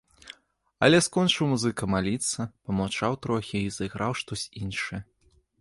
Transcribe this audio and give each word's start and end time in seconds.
Але 0.85 1.01
скончыў 1.07 1.49
музыка 1.51 1.83
маліцца, 1.95 2.39
памаўчаў 2.71 3.11
трохі 3.27 3.57
і 3.67 3.73
зайграў 3.79 4.11
штось 4.23 4.51
іншае. 4.65 5.01